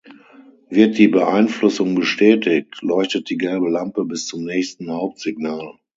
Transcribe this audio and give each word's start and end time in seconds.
Wird 0.71 0.97
die 0.97 1.09
Beeinflussung 1.09 1.93
bestätigt, 1.93 2.79
leuchtet 2.81 3.29
die 3.29 3.37
gelbe 3.37 3.69
Lampe 3.69 4.03
bis 4.03 4.25
zum 4.25 4.43
nächsten 4.43 4.89
Hauptsignal. 4.89 5.75